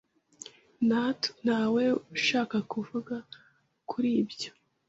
[1.43, 1.83] Ntawe
[2.15, 3.15] ushaka kuvuga
[3.89, 4.49] kuri ibyo.